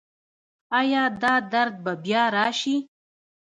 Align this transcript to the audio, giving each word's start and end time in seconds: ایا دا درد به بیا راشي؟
ایا 0.79 1.03
دا 1.21 1.33
درد 1.53 1.75
به 1.83 1.93
بیا 2.03 2.23
راشي؟ 2.35 2.75